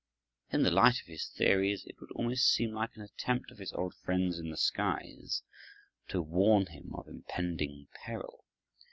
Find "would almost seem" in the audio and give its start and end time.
2.01-2.71